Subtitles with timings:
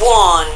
[0.00, 0.46] 1.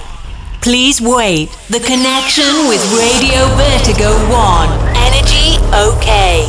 [0.60, 1.50] Please wait.
[1.68, 4.70] The connection with Radio Vertigo 1.
[4.94, 6.46] Energy okay.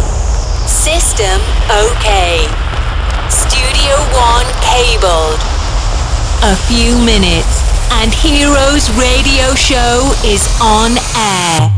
[0.70, 2.46] System okay.
[3.34, 5.42] Studio 1 cabled.
[6.46, 7.64] A few minutes
[7.98, 11.71] and Heroes Radio Show is on air.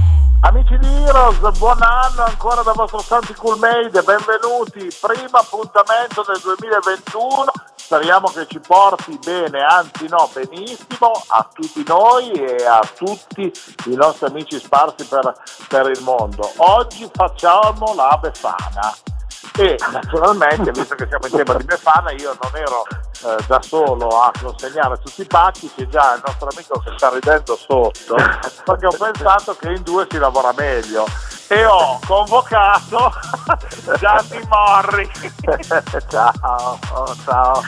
[0.43, 7.51] Amici di Heroes, buon anno ancora da vostro Santi Coolmade, benvenuti, primo appuntamento del 2021,
[7.85, 13.51] speriamo che ci porti bene, anzi no, benissimo a tutti noi e a tutti
[13.85, 15.33] i nostri amici sparsi per,
[15.67, 16.51] per il mondo.
[16.57, 18.91] Oggi facciamo la Befana
[19.57, 22.83] e naturalmente visto che siamo in tema di Befana io non ero
[23.23, 27.09] eh, da solo a consegnare tutti i pacchi c'è già il nostro amico che sta
[27.09, 28.15] ridendo sotto
[28.65, 31.05] perché ho pensato che in due si lavora meglio
[31.47, 33.11] e ho convocato
[33.99, 35.09] Gianni Morri
[36.09, 37.61] ciao, oh, ciao,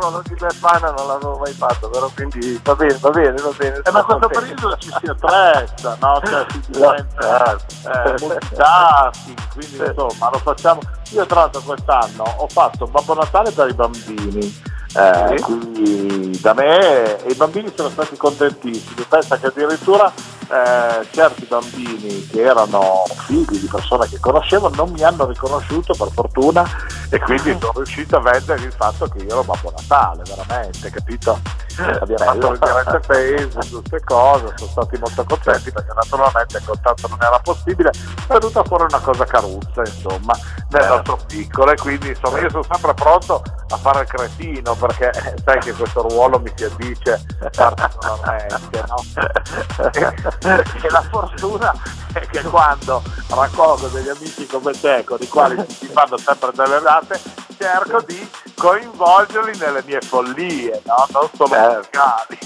[0.00, 3.80] ruolo di Befana non l'avevo mai fatto, però quindi va bene, va bene, va bene.
[3.84, 6.20] Eh, ma questo periodo ci si attrezza, no?
[6.24, 10.80] Cioè si diventa eh, multitasking, quindi insomma lo facciamo.
[11.10, 14.76] Io tra l'altro quest'anno ho fatto Babbo Natale per i bambini.
[14.94, 15.42] Eh, Sì.
[15.42, 20.10] quindi da me e i bambini sono stati contentissimi pensa che addirittura
[20.50, 26.08] eh, certi bambini che erano figli di persone che conoscevo non mi hanno riconosciuto per
[26.10, 26.64] fortuna
[27.10, 31.38] e quindi sono riuscito a vendere il fatto che io ero Babbo Natale veramente capito
[32.00, 36.64] abbiamo fatto le dirette Facebook tutte queste cose sono stati molto contenti perché naturalmente il
[36.64, 40.32] contatto non era possibile è venuta fuori una cosa caruzza insomma
[40.70, 40.94] nel Certo.
[40.94, 45.34] nostro piccolo e quindi insomma io sono sempre pronto a fare il cretino perché eh,
[45.44, 49.02] sai che questo ruolo mi si addice particolarmente no?
[49.92, 50.00] e,
[50.86, 51.72] e la fortuna
[52.12, 56.80] è che quando raccolgo degli amici come te con i quali si fanno sempre delle
[56.80, 57.20] date
[57.58, 61.06] cerco di coinvolgerli nelle mie follie no?
[61.10, 61.98] non solo Certo.
[61.98, 62.38] musicali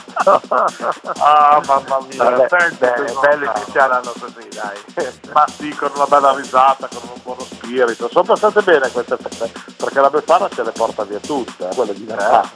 [1.18, 3.58] ah mamma mia Vabbè, senti beh, che bello stato.
[3.60, 5.32] iniziarono così, dai.
[5.32, 8.08] ma sì, con una bella risata, con un buono spirito.
[8.10, 9.52] Sono passate bene queste feste,
[9.90, 12.48] perché la Befana ce le porta via tutte, eh, quelle di Natale.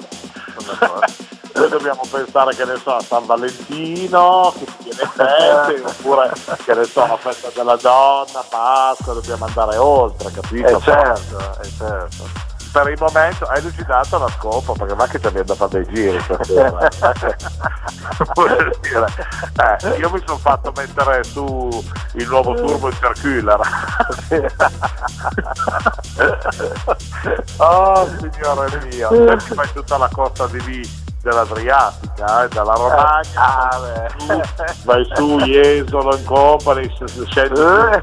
[1.54, 6.32] Noi dobbiamo pensare che ne so a San Valentino, che si viene feste, oppure
[6.64, 10.66] che ne so, la festa della donna, Pasqua, dobbiamo andare oltre, capito?
[10.66, 12.43] Eh certo, eh certo.
[12.74, 15.94] Per il momento hai lucidato la scopa, perché va che ci abbiamo da fare dei
[15.94, 16.90] giri stasera.
[18.82, 19.06] Dire,
[19.62, 23.58] eh, io mi sono fatto mettere su il nuovo turbo intercooler.
[27.58, 33.22] oh signore mio, te ti fai tutta la costa di lì dell'Adriatica, eh, dalla Romagna,
[33.34, 33.70] Ah,
[34.18, 34.42] su, beh.
[34.84, 36.24] vai su Jesolo in
[36.94, 38.00] s- scendi Eh,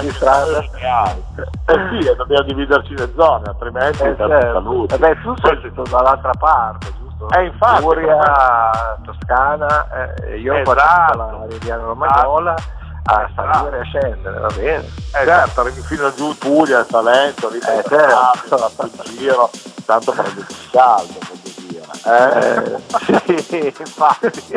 [0.00, 0.58] di strada.
[0.58, 4.86] Eh sì, dobbiamo dividerci le zone, altrimenti Eh, certo.
[4.90, 7.28] Eh beh, tu sei dall'altra parte, giusto?
[7.38, 7.84] Eh, infatti.
[7.84, 9.86] Uria, Toscana,
[10.26, 10.74] eh, io Esatto.
[10.80, 12.54] faccio la Riviera Romagnola
[13.04, 13.52] a Esatto.
[13.52, 14.78] salire e a scendere, va bene?
[15.12, 18.82] Eh certo, arrivi fino giù in Puglia, in Salento, lì Eh, certo.
[18.84, 19.50] il giro,
[19.86, 21.18] tanto prende il caldo.
[22.04, 22.78] Eh?
[23.50, 24.54] Sì, infatti.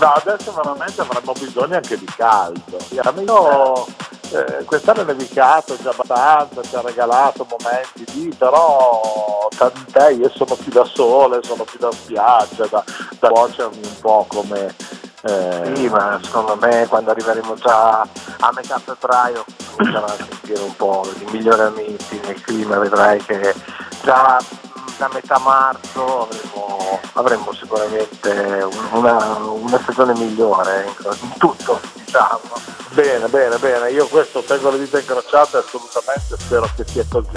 [0.00, 2.78] no, adesso veramente avremmo bisogno anche di caldo.
[3.02, 3.86] Almeno
[4.30, 10.54] eh, quest'anno è nevicato già abbastanza, ci ha regalato momenti di, però tant'è, io sono
[10.56, 12.84] più da sole, sono più da spiaggia, da,
[13.18, 14.74] da cuocermi un po' come...
[15.22, 19.44] eh, Sì, ma secondo me quando arriveremo già a metà febbraio
[19.74, 23.54] comincerà a sentire un po' di miglioramenti nel clima, vedrai che
[24.02, 24.38] già
[25.06, 32.72] da metà marzo avremo, avremo sicuramente un- una, una stagione migliore ecco, in tutto, diciamo.
[32.94, 37.28] Bene, bene, bene, io questo tengo le dita incrociate assolutamente, spero che sia così.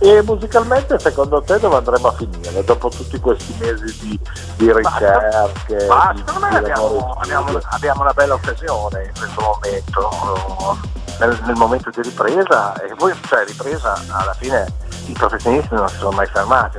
[0.00, 4.18] E musicalmente secondo te dove andremo a finire dopo tutti questi mesi di,
[4.56, 5.86] di ricerche?
[5.86, 10.76] Ma di- secondo me abbiamo, abbiamo- abbiamo una bella occasione in questo momento,
[11.20, 14.66] nel, nel momento di ripresa, e poi cioè ripresa alla fine
[15.06, 16.78] i professionisti non si sono mai fermati,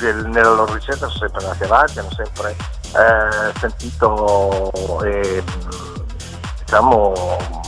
[0.00, 2.56] nella loro ricerca sono sempre andati avanti, hanno sempre
[2.96, 5.42] eh, sentito e
[6.64, 7.66] diciamo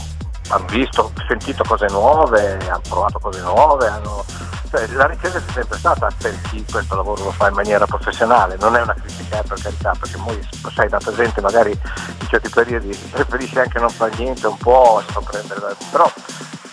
[0.51, 4.23] hanno visto, sentito cose nuove, hanno provato cose nuove, hanno
[4.71, 8.55] cioè, la ricerca c'è sempre stata per chi questo lavoro lo fa in maniera professionale,
[8.57, 12.49] non è una critica eh, per carità, perché poi sai tanta gente magari in certi
[12.49, 16.09] periodi preferisce anche non fare niente un po', si fa prendere, però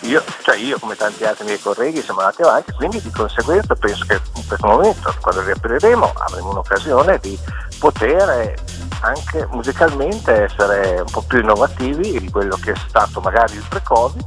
[0.02, 4.04] io, cioè io come tanti altri miei colleghi siamo andati avanti, quindi di conseguenza penso
[4.06, 7.36] che in questo momento, quando riapriremo, avremo un'occasione di
[7.80, 8.54] poter
[9.00, 14.27] anche musicalmente essere un po' più innovativi di quello che è stato magari il pre-Covid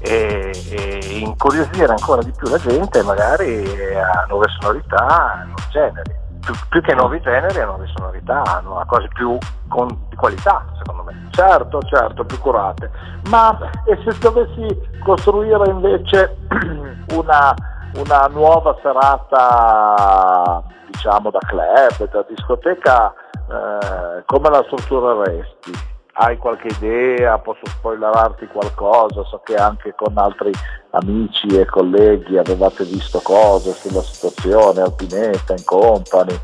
[0.00, 3.64] e, e incuriosire ancora di più la gente magari
[3.96, 6.14] a nuove sonorità, a nuovi generi.
[6.40, 9.38] più, più, che nuovi generi a nuove sonorità, a cose più
[9.68, 11.28] con, di qualità secondo me.
[11.30, 12.90] Certo, certo, più curate.
[13.28, 13.56] Ma
[13.86, 14.66] e se dovessi
[15.02, 16.36] costruire invece
[17.14, 17.54] una,
[17.94, 20.62] una nuova serata
[20.92, 23.14] diciamo da club, da discoteca,
[23.48, 25.90] eh, come la struttureresti?
[26.14, 27.38] Hai qualche idea?
[27.38, 29.24] Posso spoilerarti qualcosa?
[29.24, 30.52] So che anche con altri
[30.90, 36.38] amici e colleghi avevate visto cose sulla situazione, Alpinetta, in company.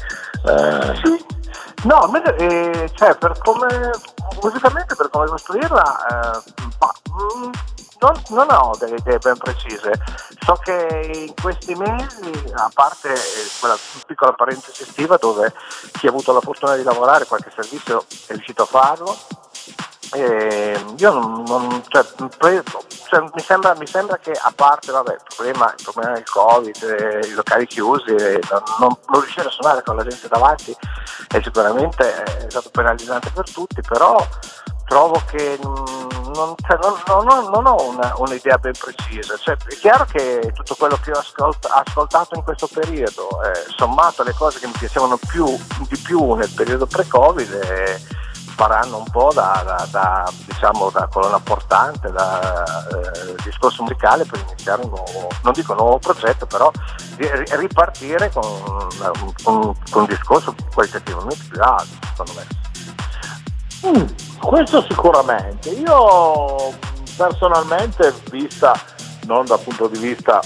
[0.46, 0.94] Eh.
[1.02, 1.26] Sì.
[1.84, 3.68] No, eh, cioè, per come,
[4.42, 6.52] musicalmente per come costruirla, eh,
[7.12, 7.50] mm,
[8.00, 9.92] non, non, ho delle idee ben precise.
[10.40, 15.52] So che in questi mesi, a parte eh, quella piccola parentesi estiva dove
[15.92, 19.16] chi ha avuto la fortuna di lavorare qualche servizio è riuscito a farlo,
[20.12, 22.04] eh, io non, non cioè,
[22.36, 26.24] preso, cioè, mi, sembra, mi, sembra, che a parte vabbè, il, problema, il problema del
[26.24, 28.40] covid, eh, i locali chiusi, eh,
[28.78, 30.74] non, non, riuscire a suonare con la gente davanti
[31.28, 34.16] è sicuramente è stato penalizzante per tutti, però
[34.88, 36.79] trovo che non, cioè,
[37.50, 39.37] non ho una, un'idea ben precisa.
[39.37, 44.23] Cioè, è chiaro che tutto quello che ho ascolt- ascoltato in questo periodo, eh, sommato
[44.23, 45.46] alle cose che mi piacevano più,
[45.88, 48.00] di più nel periodo pre-Covid, eh,
[48.58, 54.41] faranno un po' da, da, da, diciamo, da colonna portante, da eh, discorso musicale per
[54.41, 56.70] iniziare un nuovo, non dico un nuovo progetto, però
[57.17, 58.88] ripartire con,
[59.44, 62.46] con, con un discorso qualitativamente più alto, secondo me.
[63.87, 65.70] Mm, questo sicuramente.
[65.70, 66.75] Io
[67.17, 68.73] personalmente, vista
[69.26, 70.40] non dal punto di vista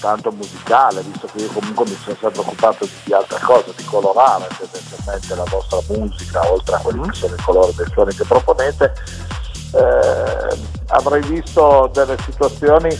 [0.00, 4.48] tanto musicale, visto che io comunque mi sono sempre occupato di altre cose, di colorare
[4.58, 8.92] tendenzialmente la vostra musica, oltre a quelli che sono i colori dei suoni che proponete,
[9.74, 12.98] eh, avrei visto delle situazioni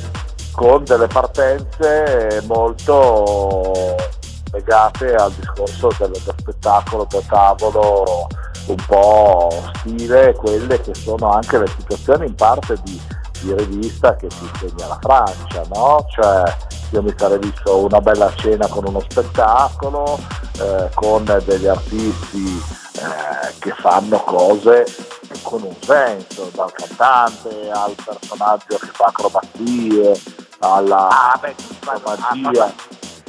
[0.52, 3.96] con delle partenze molto
[4.52, 8.28] legate al discorso dello spettacolo da tavolo
[8.66, 13.00] un po' stile quelle che sono anche le situazioni in parte di,
[13.40, 16.04] di rivista che si insegna la Francia, no?
[16.10, 16.56] Cioè
[16.90, 20.18] io mi sarei visto una bella cena con uno spettacolo,
[20.60, 22.62] eh, con degli artisti
[22.96, 24.84] eh, che fanno cose
[25.42, 30.20] con un senso, dal cantante al personaggio che fa acrobazie,
[30.60, 31.54] alla ah, beh,
[31.84, 32.72] magia.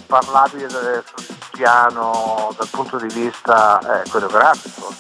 [0.06, 1.04] Parlavi del
[1.52, 4.94] piano dal punto di vista eh, coreografico,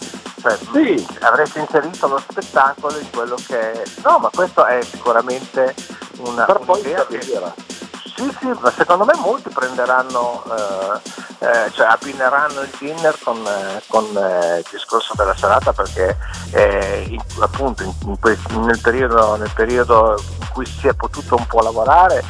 [0.43, 1.07] cioè, sì.
[1.21, 3.83] avresti inserito lo spettacolo in quello che è...
[4.03, 5.73] No, ma questo è sicuramente
[6.17, 6.97] una, per poi che...
[8.13, 13.81] Sì, sì, ma secondo me molti prenderanno, eh, eh, cioè abbineranno il dinner con, eh,
[13.87, 16.17] con eh, il discorso della serata perché
[16.51, 21.35] eh, in, appunto in, in que- nel, periodo, nel, periodo, in cui si è potuto
[21.35, 22.21] un po' lavorare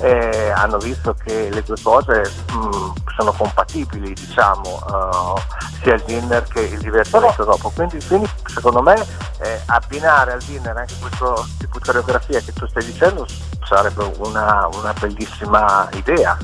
[0.00, 5.40] eh, hanno visto che le due cose mh, mm, sono compatibili, diciamo, uh,
[5.82, 7.70] sia il dinner che il divertimento dopo.
[7.70, 9.28] Quindi, quindi secondo me
[9.66, 13.26] abbinare al dinner anche questo tipo di coreografia che tu stai dicendo
[13.64, 16.36] sarebbe una, una bellissima idea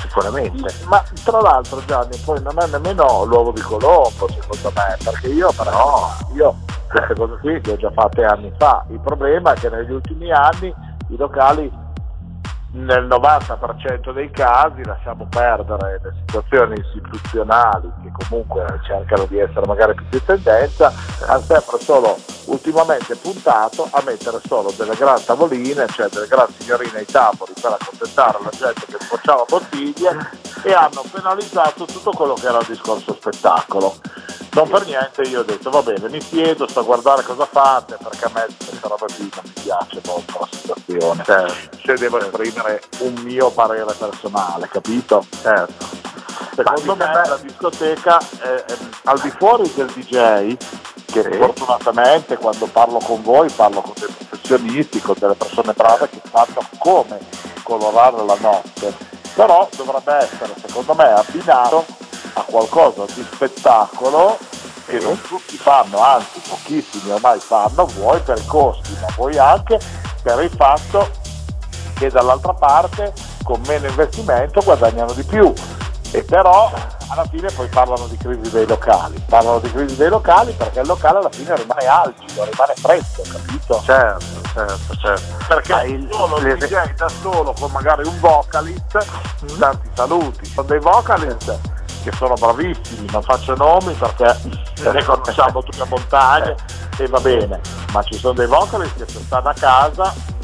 [0.00, 0.72] sicuramente.
[0.86, 5.52] Ma tra l'altro Gianni, poi non è nemmeno l'uovo di Colombo secondo me, perché io
[5.52, 6.56] però io
[6.88, 8.84] queste cose qui le ho già fatte anni fa.
[8.90, 10.72] Il problema è che negli ultimi anni
[11.08, 11.70] i locali
[12.70, 19.94] nel 90% dei casi lasciamo perdere le situazioni istituzionali che comunque cercano di essere magari
[19.94, 20.92] più di tendenza,
[21.26, 26.98] hanno sempre solo ultimamente puntato a mettere solo delle grandi tavoline, cioè delle grandi signorine
[26.98, 30.16] ai tavoli per accontentare la gente che sbocciava bottiglie
[30.62, 33.94] e hanno penalizzato tutto quello che era il discorso spettacolo.
[34.58, 37.96] Non per niente io ho detto va bene, mi siedo, sto a guardare cosa fate,
[38.02, 41.22] perché a me questa roba qui non mi piace molto la situazione.
[41.22, 41.78] Certo.
[41.84, 45.24] Se devo esprimere un mio parere personale, capito?
[45.40, 45.86] Certo.
[46.56, 50.56] Secondo me la discoteca è, è, al di fuori del DJ,
[51.06, 51.38] che sì.
[51.38, 56.68] fortunatamente quando parlo con voi parlo con dei professionisti, con delle persone brave che sanno
[56.78, 57.20] come
[57.62, 58.92] colorare la notte,
[59.36, 62.06] però dovrebbe essere secondo me abbinato
[62.38, 64.38] a qualcosa di spettacolo
[64.86, 69.78] che non tutti fanno, anzi pochissimi ormai fanno, vuoi per i costi, ma vuoi anche
[70.22, 71.10] per il fatto
[71.94, 75.52] che dall'altra parte con meno investimento guadagnano di più
[76.10, 76.70] e però
[77.08, 80.86] alla fine poi parlano di crisi dei locali, parlano di crisi dei locali perché il
[80.86, 83.82] locale alla fine rimane algido, rimane fresco, capito?
[83.84, 85.44] Certo, certo, certo.
[85.48, 89.06] Perché ah, il, solo il DJ da solo con magari un vocalist,
[89.44, 89.58] mm.
[89.58, 91.76] tanti saluti, sono dei vocalist
[92.08, 94.36] che sono bravissimi, non faccio nomi perché
[94.90, 96.56] ne conosciamo tutte le montagne
[96.96, 97.60] e va bene,
[97.92, 100.36] ma ci sono dei vocalist che stanno a casa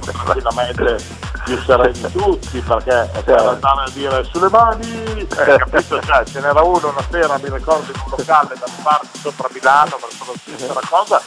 [0.00, 0.96] tranquillamente
[1.44, 6.00] più sereni tutti perché per andare a dire sulle mani, capito?
[6.00, 9.98] Cioè, ce n'era uno una sera, mi ricordo, in un locale da parte sopra Milano,
[10.00, 11.20] verso la stessa cosa,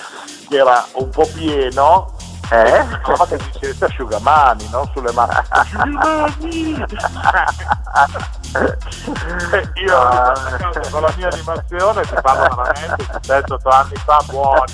[0.47, 2.14] che era un po' pieno
[2.49, 2.85] eh?
[3.01, 5.31] Prova che dicesse asciugamani, non sulle mani.
[5.49, 6.85] Asciugamani!
[9.85, 10.33] Io ah.
[10.91, 14.73] con la mia animazione ti parlo veramente di 7-8 anni fa buoni.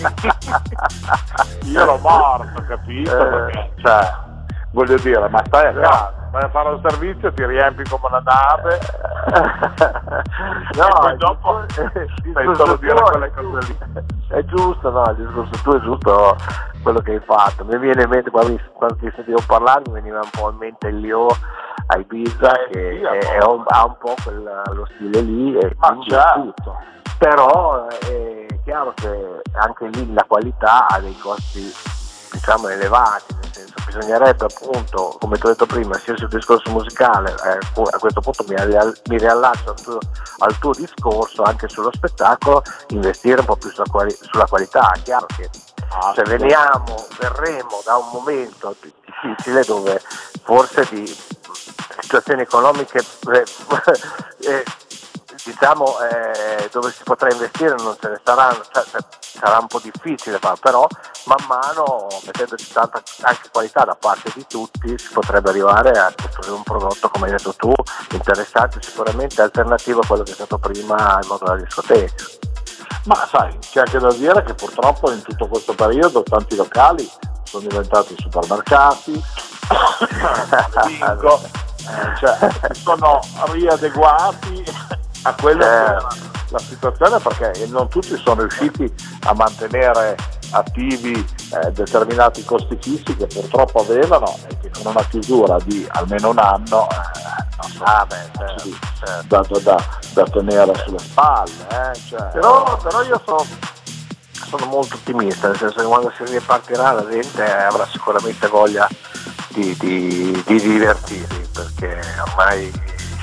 [1.71, 3.47] Io ero morto, capito?
[3.47, 3.71] Eh.
[3.81, 4.13] Cioè,
[4.71, 8.23] voglio dire, ma stai a casa vai a fare un servizio ti riempi come una
[8.23, 8.79] nave.
[10.73, 13.77] No, e poi dopo stai solo dire quelle cose lì.
[14.29, 16.35] è giusto no il discorso tuo è giusto
[16.81, 17.63] quello che hai fatto.
[17.65, 20.87] Mi viene in mente quando, quando ti sentivo parlare mi veniva un po' in mente
[20.87, 21.27] il Leo
[21.87, 25.57] a Ibiza eh, che sì, è, è un, ha un po' quel, lo stile lì
[25.57, 26.77] e ma certo.
[27.17, 31.99] però è chiaro che anche lì la qualità ha dei costi
[32.31, 37.31] diciamo elevati, nel senso bisognerebbe appunto, come ti ho detto prima, sia sul discorso musicale,
[37.31, 38.55] eh, a questo punto mi,
[39.09, 39.99] mi riallaccio al tuo,
[40.39, 45.01] al tuo, discorso anche sullo spettacolo, investire un po' più sulla, quali, sulla qualità, è
[45.01, 45.49] chiaro che
[45.89, 50.01] ah, se veniamo, verremo da un momento difficile dove
[50.43, 51.05] forse di
[51.99, 52.99] situazioni economiche
[53.33, 53.45] eh,
[54.49, 54.63] eh,
[55.43, 58.83] diciamo eh, dove si potrà investire non ce ne saranno, cioè,
[59.19, 60.87] sarà un po' difficile però
[61.25, 66.53] man mano mettendoci tanta anche qualità da parte di tutti si potrebbe arrivare a costruire
[66.53, 67.73] un prodotto come hai detto tu
[68.11, 72.25] interessante sicuramente alternativo a quello che è stato prima il mondo della discoteca.
[73.05, 77.09] Ma sai c'è anche da dire che purtroppo in tutto questo periodo tanti locali
[77.43, 79.13] sono diventati supermercati
[80.85, 81.41] bingo,
[82.19, 82.37] cioè,
[82.73, 83.19] sono
[83.51, 84.63] riadeguati
[85.23, 86.07] a quello che era
[86.49, 88.91] la situazione perché non tutti sono riusciti
[89.25, 90.15] a mantenere
[90.51, 96.29] attivi eh, determinati costi fissi che purtroppo avevano e che con una chiusura di almeno
[96.29, 99.59] un anno eh, so, ah, beh, certo, certo.
[99.59, 101.51] Da, da, da, tenere sulle spalle.
[101.69, 103.45] Eh, cioè, però, però, io sono,
[104.31, 108.87] sono, molto ottimista, nel senso che quando si ripartirà la gente avrà sicuramente voglia
[109.49, 112.71] di, di, di divertirsi perché ormai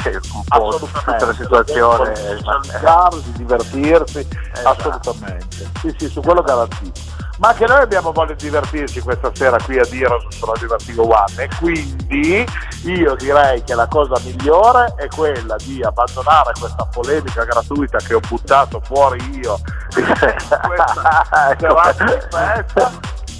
[0.02, 4.69] c'è un po' tutta la situazione di, di divertirsi esatto.
[4.69, 7.00] assolutamente sì sì su quello garantito
[7.38, 11.07] ma anche noi abbiamo voglia di divertirci questa sera qui a Diro su Radio Vertigo
[11.07, 12.45] One e quindi
[12.85, 18.21] io direi che la cosa migliore è quella di abbandonare questa polemica gratuita che ho
[18.26, 19.59] buttato fuori io
[19.95, 22.90] questa serata di festa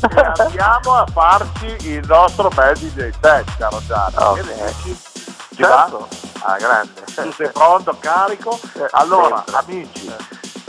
[0.00, 4.97] e andiamo a farci il nostro bel DJ set caro Gianni okay.
[5.57, 5.99] certo.
[5.99, 6.28] va?
[6.42, 7.02] Ah, grande.
[7.14, 8.59] Tu sei pronto, carico?
[8.75, 10.11] Eh, allora, amici,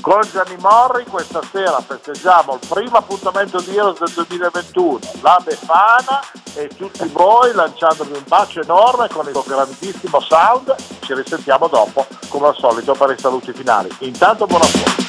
[0.01, 6.21] con Gianni Morri questa sera festeggiamo il primo appuntamento di Heroes del 2021, la Befana
[6.55, 10.75] e tutti voi lanciandovi un bacio enorme con il grandissimo sound.
[11.01, 13.89] Ci risentiamo dopo, come al solito, per i saluti finali.
[13.99, 15.09] Intanto buon ascolto.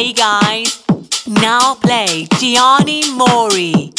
[0.00, 0.82] Hey guys,
[1.26, 3.92] now play Gianni Mori.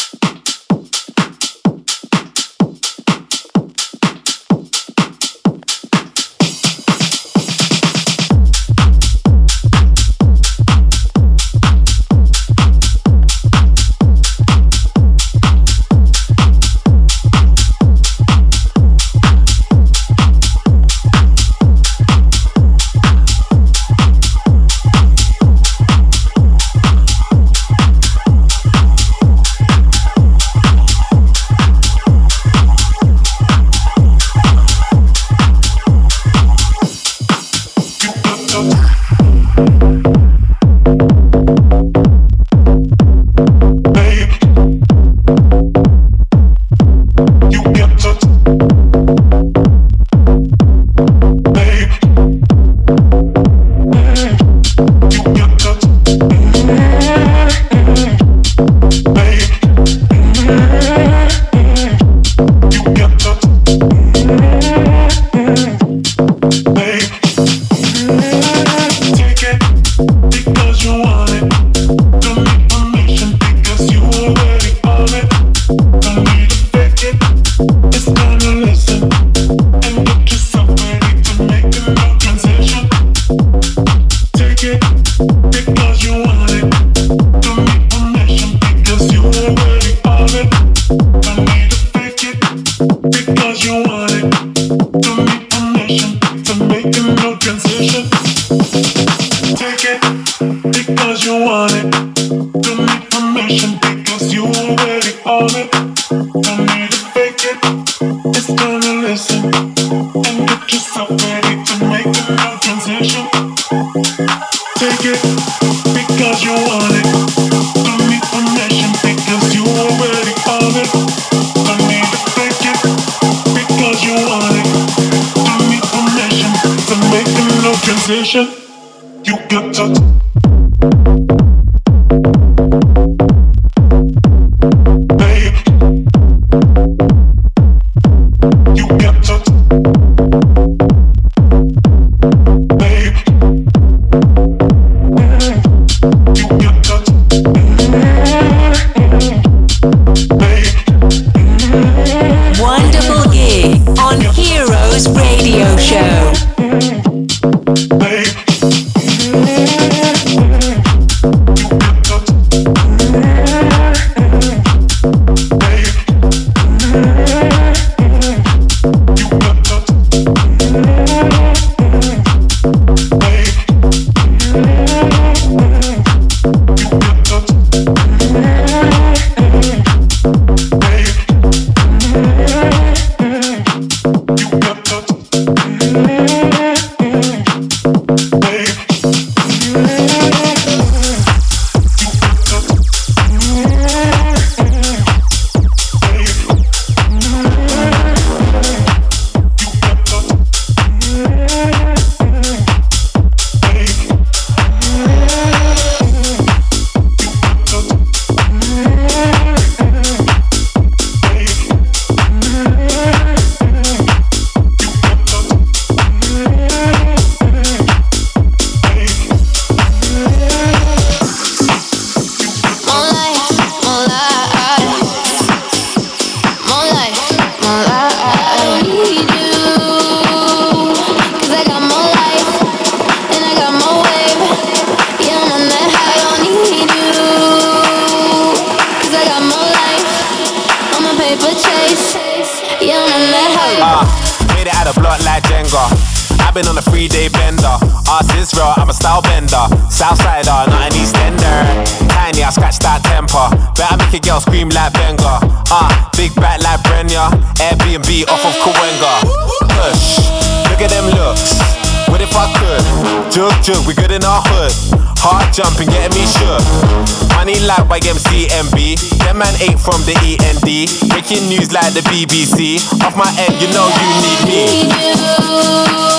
[269.61, 270.89] 8 from the END.
[271.09, 272.81] Breaking news like the BBC.
[273.05, 276.10] Off my end, you know you need me.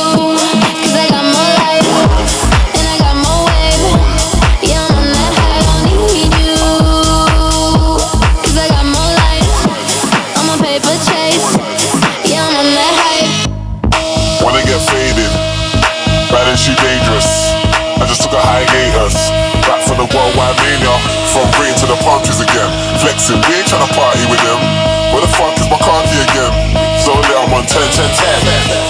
[27.42, 28.38] I'm on ten, ten, ten.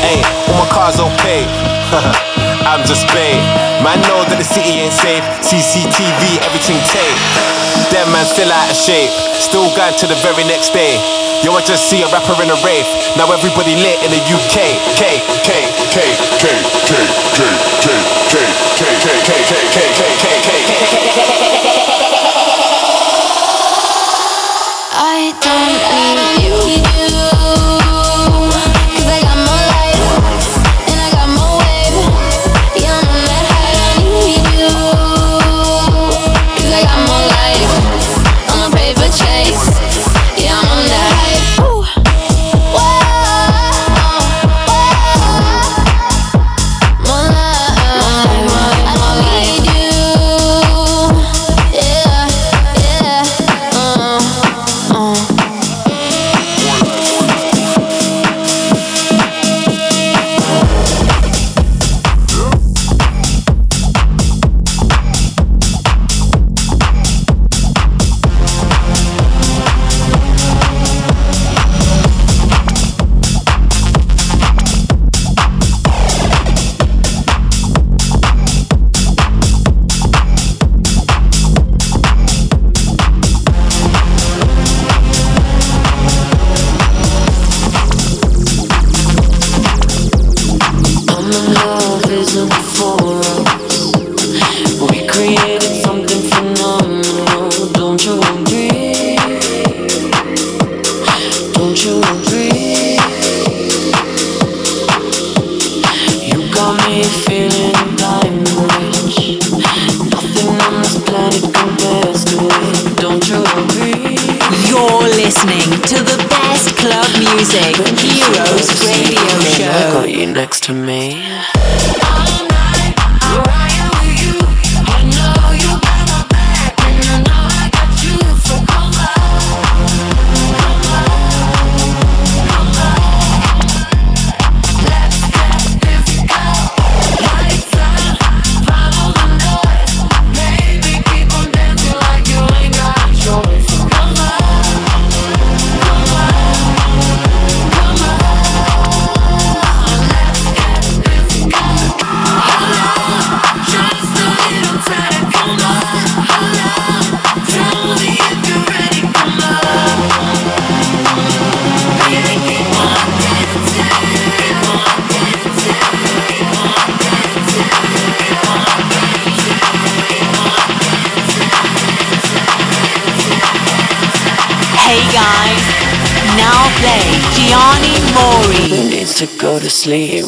[0.05, 1.48] Hey, all my cars okay.
[2.68, 3.40] I'm just bait.
[3.81, 5.24] Man know that the city ain't safe.
[5.40, 7.18] CCTV, everything tape.
[7.90, 9.11] Them man still out of shape.
[9.40, 11.00] Still going to the very next day.
[11.42, 12.87] Yo, I just see a rapper in a rave.
[13.18, 14.78] Now everybody lit in the UK.
[14.94, 15.50] K, K,
[15.90, 16.02] K,
[16.38, 16.52] K,
[16.87, 16.94] K,
[17.33, 17.40] K, K,
[17.83, 17.87] K,
[18.28, 18.37] K,
[18.78, 21.42] K, K, K, K, K, K, K, K.
[21.46, 21.51] in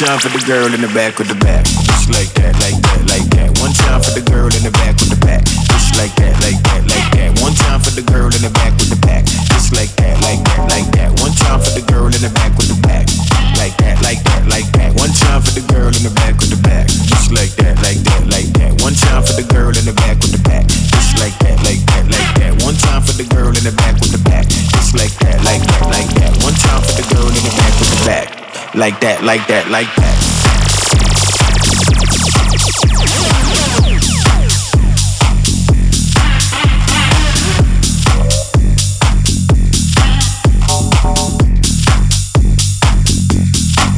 [0.00, 1.64] time for the girl in the back with the back.
[1.66, 3.52] Just like that, like that, like that.
[3.60, 4.89] One time for the girl in the back.
[28.90, 30.16] like that, like that, like that.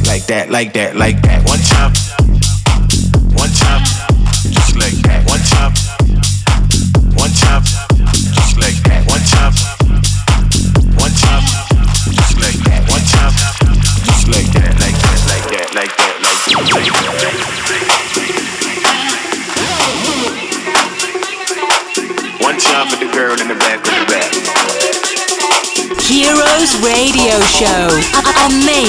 [0.05, 1.49] Like that, like that, like that.
[1.49, 1.62] One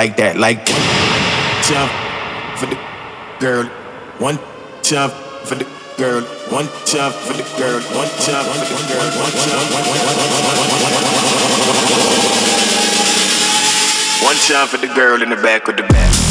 [0.00, 0.38] like that.
[0.38, 1.92] Like one jump
[2.56, 2.78] for the
[3.38, 3.64] girl,
[4.18, 4.38] one
[4.82, 5.12] jump
[5.44, 5.64] for the
[5.98, 9.68] girl, one jump for the girl, one jump for the girl, one jump,
[14.24, 16.30] one jump for the girl in the back of the back.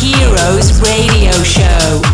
[0.00, 2.13] Heroes Radio Show.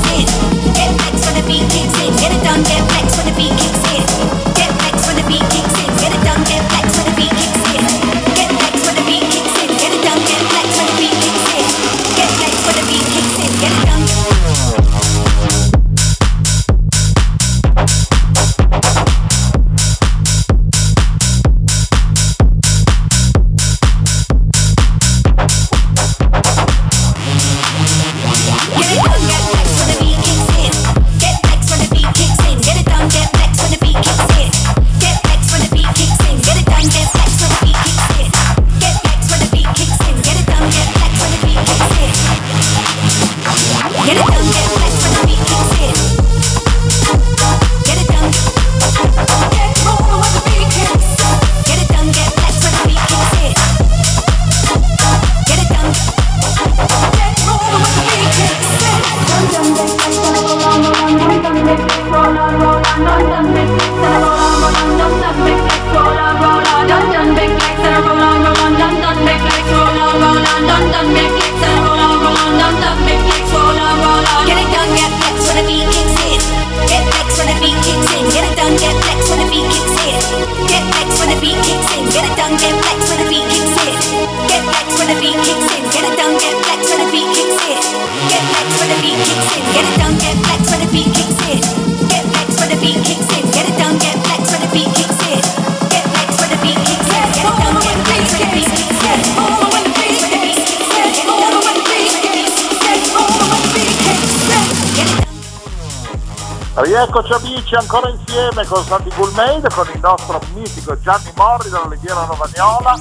[107.01, 112.25] Rieccoci amici ancora insieme con Santi Coolmade, con il nostro mitico Gianni Morri dalla Riviera
[112.25, 112.99] Romagnola,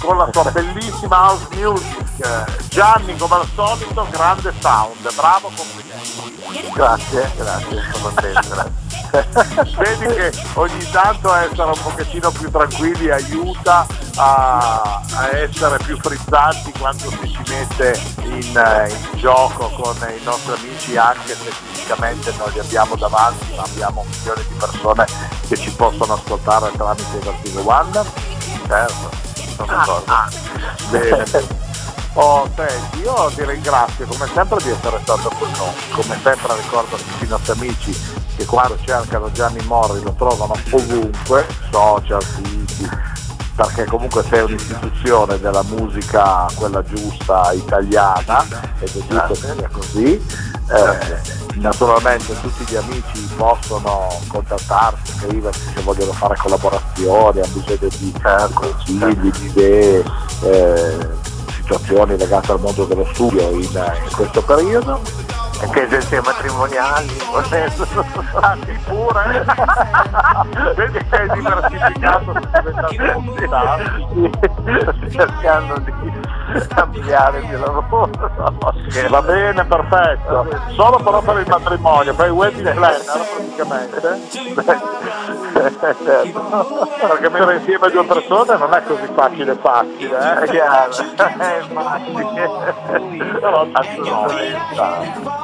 [0.00, 2.68] con la sua bellissima house music.
[2.70, 6.70] Gianni come al solito, grande sound, bravo, complimenti.
[6.72, 8.85] Grazie, grazie, sono contento, grazie.
[9.76, 13.86] Vedi che ogni tanto essere un pochettino più tranquilli aiuta
[14.16, 20.22] a, a essere più frizzanti quando si ci mette in, eh, in, gioco con i
[20.24, 25.06] nostri amici anche se fisicamente non li abbiamo davanti ma abbiamo milioni di persone
[25.48, 28.24] che ci possono ascoltare tramite Vertigo One.
[28.66, 29.10] Certo,
[29.56, 30.12] sono d'accordo.
[30.12, 31.64] Ah, ah.
[32.18, 36.96] Oh, senti, io ti ringrazio come sempre di essere stato con noi, come sempre ricordo
[36.96, 42.88] tutti i nostri amici che quando cercano Gianni Morri lo trovano ovunque, social, siti,
[43.54, 48.44] perché comunque sei un'istituzione della musica, quella giusta italiana,
[48.78, 50.26] ed è giusto che sia così.
[50.68, 58.14] Eh, naturalmente tutti gli amici possono contattarsi, scriversi se vogliono fare collaborazioni, hanno bisogno di
[58.52, 60.04] consigli, di idee,
[60.42, 61.08] eh,
[61.54, 65.00] situazioni legate al mondo dello studio in, in questo periodo
[65.60, 67.16] anche agenzie matrimoniali
[68.40, 69.44] ah sì pure.
[70.76, 72.34] Vedi che hai diversificato
[74.82, 75.92] sto cercando di
[76.74, 78.10] ampliare il mio lavoro.
[79.08, 80.48] Va bene perfetto.
[80.74, 83.02] Solo però per il matrimonio poi il wedding planner
[83.56, 84.00] praticamente
[85.56, 90.44] perché mettere insieme due persone non è così facile facile eh?
[90.44, 91.64] è chiaro eh,
[93.40, 94.56] però assolutamente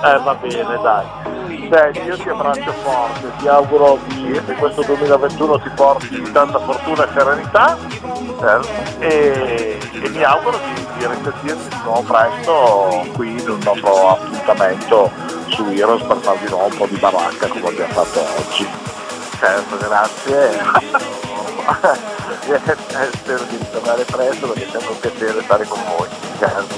[0.04, 1.06] eh va bene dai.
[1.70, 7.04] Senti, io ti abbraccio forte, ti auguro di, che questo 2021 ti porti tanta fortuna
[7.04, 7.78] e serenità
[8.40, 8.68] certo.
[8.98, 15.10] e, e, mi auguro di, di risentirti di nuovo presto qui in un nostro appuntamento
[15.48, 18.91] su Heroes per farvi nuovo un po' di baracca come abbiamo fatto oggi.
[19.42, 20.50] Certo, grazie.
[23.10, 26.08] Spero di ritornare presto perché è sempre un piacere stare con voi.
[26.38, 26.76] Certo.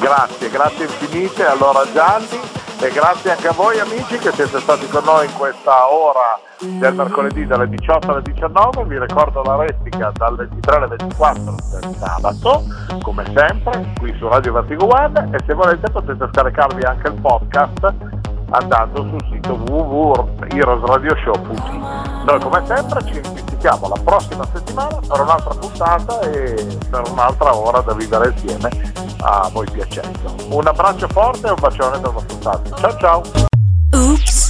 [0.00, 2.40] Grazie, grazie infinite allora Gianni
[2.80, 6.92] e grazie anche a voi amici che siete stati con noi in questa ora del
[6.92, 8.84] mercoledì dalle 18 alle 19.
[8.86, 12.64] Vi ricordo la replica dalle 23 alle 24 del sabato,
[13.00, 17.94] come sempre, qui su Radio Vertigo One e se volete potete scaricarvi anche il podcast
[18.50, 22.24] andando sul sito www.heroesradioshow.it.
[22.24, 27.80] Noi come sempre ci sentiamo la prossima settimana per un'altra puntata e per un'altra ora
[27.80, 28.70] da vivere insieme
[29.20, 30.34] a voi piacendo.
[30.50, 32.70] Un abbraccio forte e un bacione dal vostro Santi.
[32.76, 33.22] Ciao ciao!
[33.92, 34.49] Oops,